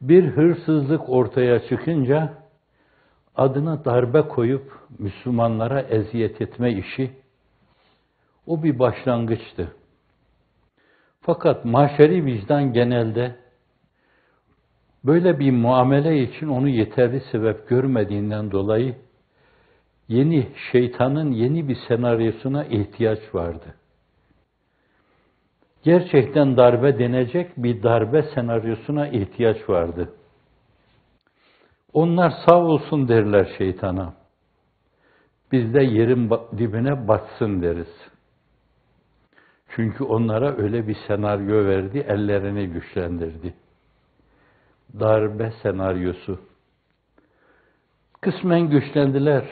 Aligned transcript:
Bir 0.00 0.24
hırsızlık 0.24 1.08
ortaya 1.08 1.68
çıkınca 1.68 2.34
adına 3.36 3.84
darbe 3.84 4.20
koyup 4.20 4.72
Müslümanlara 4.98 5.80
eziyet 5.80 6.40
etme 6.40 6.72
işi 6.72 7.10
o 8.46 8.62
bir 8.62 8.78
başlangıçtı. 8.78 9.72
Fakat 11.20 11.64
maşeri 11.64 12.24
vicdan 12.24 12.72
genelde 12.72 13.36
böyle 15.04 15.38
bir 15.38 15.52
muamele 15.52 16.22
için 16.22 16.48
onu 16.48 16.68
yeterli 16.68 17.20
sebep 17.32 17.68
görmediğinden 17.68 18.50
dolayı 18.50 18.94
yeni 20.08 20.48
şeytanın 20.72 21.32
yeni 21.32 21.68
bir 21.68 21.76
senaryosuna 21.88 22.64
ihtiyaç 22.64 23.34
vardı. 23.34 23.74
Gerçekten 25.82 26.56
darbe 26.56 26.98
denecek 26.98 27.56
bir 27.56 27.82
darbe 27.82 28.22
senaryosuna 28.22 29.08
ihtiyaç 29.08 29.68
vardı. 29.68 30.12
Onlar 31.92 32.32
sağ 32.46 32.58
olsun 32.58 33.08
derler 33.08 33.54
şeytana. 33.58 34.14
Biz 35.52 35.74
de 35.74 35.82
yerin 35.82 36.30
dibine 36.58 37.08
batsın 37.08 37.62
deriz. 37.62 38.10
Çünkü 39.68 40.04
onlara 40.04 40.56
öyle 40.56 40.88
bir 40.88 40.96
senaryo 41.06 41.66
verdi, 41.66 41.98
ellerini 42.08 42.66
güçlendirdi. 42.66 43.54
Darbe 45.00 45.52
senaryosu. 45.62 46.38
Kısmen 48.20 48.60
güçlendiler. 48.60 49.44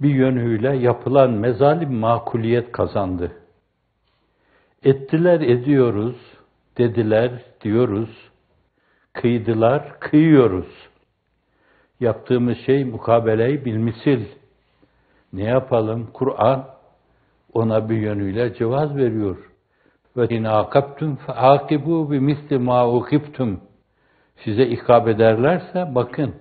Bir 0.00 0.14
yönüyle 0.14 0.76
yapılan 0.76 1.30
mezalim 1.30 1.94
makuliyet 1.94 2.72
kazandı. 2.72 3.39
Ettiler 4.84 5.40
ediyoruz, 5.40 6.16
dediler 6.78 7.30
diyoruz, 7.60 8.30
kıydılar 9.12 10.00
kıyıyoruz. 10.00 10.88
Yaptığımız 12.00 12.58
şey 12.58 12.84
mukabeleyi 12.84 13.64
bilmisil. 13.64 14.24
Ne 15.32 15.44
yapalım? 15.44 16.10
Kur'an 16.12 16.66
ona 17.52 17.88
bir 17.88 17.96
yönüyle 17.96 18.54
cevaz 18.54 18.96
veriyor. 18.96 19.50
Ve 20.16 20.28
in 20.28 20.44
akabtum 20.44 21.18
akibu 21.28 22.10
bi 22.10 22.20
misli 22.20 22.58
ma 22.58 22.92
ukibtum. 22.92 23.60
Size 24.44 24.66
ikab 24.66 25.06
ederlerse 25.06 25.94
bakın. 25.94 26.34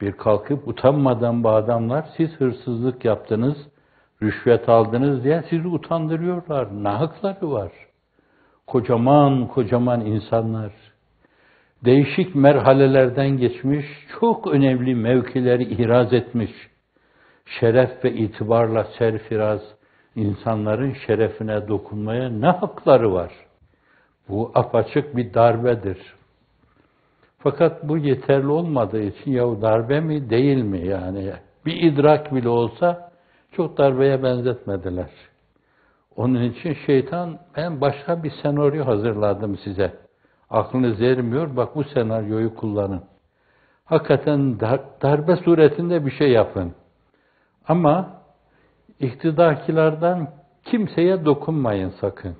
Bir 0.00 0.12
kalkıp 0.12 0.68
utanmadan 0.68 1.44
bu 1.44 1.48
adamlar 1.48 2.08
siz 2.16 2.30
hırsızlık 2.30 3.04
yaptınız, 3.04 3.56
rüşvet 4.26 4.68
aldınız 4.68 5.24
diye 5.24 5.44
sizi 5.50 5.68
utandırıyorlar. 5.68 6.84
Ne 6.84 6.88
hakları 6.88 7.50
var? 7.50 7.72
Kocaman 8.66 9.48
kocaman 9.48 10.00
insanlar. 10.00 10.72
Değişik 11.84 12.34
merhalelerden 12.34 13.28
geçmiş, 13.28 13.86
çok 14.20 14.46
önemli 14.46 14.94
mevkileri 14.94 15.64
ihraz 15.64 16.12
etmiş. 16.12 16.50
Şeref 17.60 18.04
ve 18.04 18.12
itibarla 18.12 18.84
serfiraz, 18.98 19.60
insanların 20.14 20.96
şerefine 21.06 21.68
dokunmaya 21.68 22.28
ne 22.28 22.48
hakları 22.48 23.12
var? 23.12 23.32
Bu 24.28 24.52
apaçık 24.54 25.16
bir 25.16 25.34
darbedir. 25.34 25.98
Fakat 27.38 27.88
bu 27.88 27.98
yeterli 27.98 28.46
olmadığı 28.46 29.02
için 29.02 29.30
ya 29.30 29.62
darbe 29.62 30.00
mi 30.00 30.30
değil 30.30 30.62
mi 30.62 30.86
yani 30.86 31.32
bir 31.66 31.76
idrak 31.80 32.34
bile 32.34 32.48
olsa 32.48 33.05
çok 33.56 33.78
darbeye 33.78 34.22
benzetmediler. 34.22 35.10
Onun 36.16 36.42
için 36.42 36.76
şeytan 36.86 37.38
ben 37.56 37.80
başka 37.80 38.22
bir 38.22 38.32
senaryo 38.42 38.86
hazırladım 38.86 39.58
size. 39.64 39.92
Aklınız 40.50 41.02
ermiyor 41.02 41.56
bak 41.56 41.76
bu 41.76 41.84
senaryoyu 41.84 42.54
kullanın. 42.54 43.02
Hakikaten 43.84 44.60
dar, 44.60 44.80
darbe 45.02 45.36
suretinde 45.36 46.06
bir 46.06 46.10
şey 46.10 46.30
yapın. 46.30 46.72
Ama 47.68 48.10
iktidarkilerden 49.00 50.30
kimseye 50.64 51.24
dokunmayın 51.24 51.92
sakın. 52.00 52.36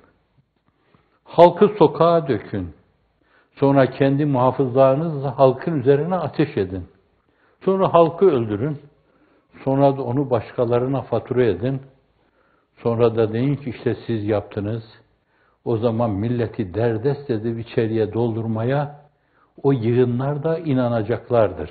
Halkı 1.23 1.67
sokağa 1.67 2.27
dökün. 2.27 2.75
Sonra 3.55 3.85
kendi 3.85 4.25
muhafızlarınızla 4.25 5.39
halkın 5.39 5.79
üzerine 5.79 6.15
ateş 6.15 6.57
edin. 6.57 6.87
Sonra 7.65 7.93
halkı 7.93 8.25
öldürün. 8.25 8.77
Sonra 9.63 9.97
da 9.97 10.01
onu 10.03 10.29
başkalarına 10.29 11.01
fatura 11.01 11.43
edin. 11.43 11.81
Sonra 12.83 13.15
da 13.15 13.33
deyin 13.33 13.55
ki 13.55 13.69
işte 13.69 13.95
siz 14.07 14.25
yaptınız. 14.25 14.83
O 15.65 15.77
zaman 15.77 16.11
milleti 16.11 16.73
derdest 16.73 17.29
edip 17.29 17.59
içeriye 17.59 18.13
doldurmaya 18.13 19.01
o 19.63 19.71
yığınlar 19.71 20.43
da 20.43 20.59
inanacaklardır. 20.59 21.69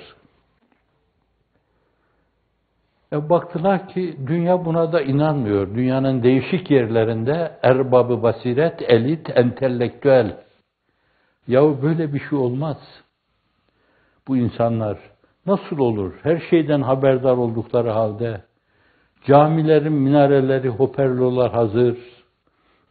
E 3.13 3.29
baktılar 3.29 3.87
ki 3.87 4.17
dünya 4.27 4.65
buna 4.65 4.91
da 4.91 5.01
inanmıyor. 5.01 5.75
Dünyanın 5.75 6.23
değişik 6.23 6.71
yerlerinde 6.71 7.59
erbabı 7.63 8.23
basiret, 8.23 8.81
elit, 8.81 9.37
entelektüel. 9.37 10.37
Ya 11.47 11.81
böyle 11.81 12.13
bir 12.13 12.19
şey 12.19 12.37
olmaz. 12.37 12.77
Bu 14.27 14.37
insanlar 14.37 14.97
nasıl 15.47 15.79
olur? 15.79 16.13
Her 16.23 16.41
şeyden 16.49 16.81
haberdar 16.81 17.37
oldukları 17.37 17.89
halde 17.89 18.41
camilerin 19.27 19.93
minareleri, 19.93 20.69
hoparlörler 20.69 21.49
hazır, 21.49 21.97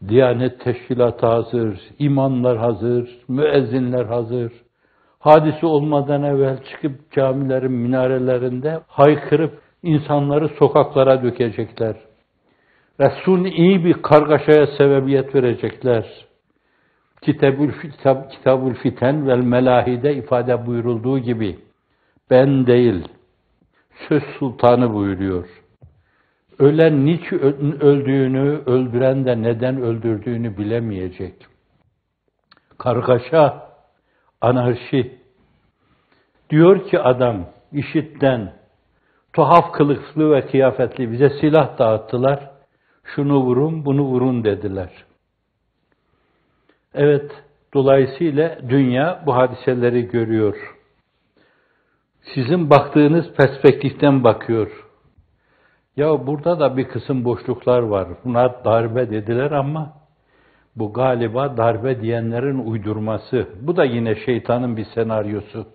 Diyanet 0.09 0.61
teşkilatı 0.61 1.27
hazır, 1.27 1.81
imamlar 1.99 2.59
hazır, 2.59 3.09
müezzinler 3.29 4.05
hazır. 4.05 4.53
Hadisi 5.19 5.67
olmadan 5.67 6.23
evvel 6.23 6.65
çıkıp 6.65 7.13
camilerin 7.13 7.73
minarelerinde 7.73 8.81
haykırıp 8.89 9.59
insanları 9.83 10.49
sokaklara 10.49 11.23
dökecekler. 11.23 11.97
Resul 13.01 13.45
iyi 13.45 13.85
bir 13.85 14.03
kargaşaya 14.03 14.67
sebebiyet 14.67 15.35
verecekler. 15.35 16.07
Kitabül, 17.23 17.73
kitab, 17.73 18.31
Kitabül 18.31 18.75
Fiten 18.75 19.29
vel 19.29 19.41
Melahide 19.41 20.15
ifade 20.15 20.67
buyurulduğu 20.67 21.19
gibi 21.19 21.57
ben 22.31 22.67
değil, 22.67 23.09
söz 24.09 24.23
sultanı 24.23 24.95
buyuruyor. 24.95 25.49
Ölen 26.59 27.07
niçin 27.07 27.39
öldüğünü, 27.81 28.63
öldüren 28.67 29.25
de 29.25 29.43
neden 29.43 29.81
öldürdüğünü 29.83 30.59
bilemeyecek. 30.59 31.35
Kargaşa, 32.79 33.69
anarşi. 34.41 35.19
Diyor 36.51 36.89
ki 36.89 37.01
adam, 37.01 37.47
işitten, 37.73 38.53
tuhaf 39.33 39.73
kılıklı 39.73 40.31
ve 40.31 40.47
kıyafetli 40.47 41.13
bize 41.13 41.31
silah 41.41 41.79
dağıttılar. 41.79 42.51
Şunu 43.05 43.41
vurun, 43.41 43.85
bunu 43.85 44.03
vurun 44.03 44.45
dediler. 44.45 44.91
Evet, 46.95 47.31
dolayısıyla 47.75 48.59
dünya 48.69 49.23
bu 49.27 49.35
hadiseleri 49.35 50.09
görüyor. 50.09 50.76
Sizin 52.37 52.71
baktığınız 52.71 53.33
perspektiften 53.37 54.25
bakıyor. 54.25 54.85
Ya 55.97 56.27
burada 56.27 56.61
da 56.61 56.77
bir 56.77 56.89
kısım 56.89 57.25
boşluklar 57.25 57.83
var. 57.83 58.09
Buna 58.25 58.65
darbe 58.65 59.11
dediler 59.11 59.51
ama 59.51 59.93
bu 60.77 60.93
galiba 60.93 61.57
darbe 61.57 62.01
diyenlerin 62.01 62.59
uydurması. 62.59 63.49
Bu 63.61 63.77
da 63.77 63.85
yine 63.85 64.15
şeytanın 64.25 64.77
bir 64.77 64.85
senaryosu. 64.95 65.67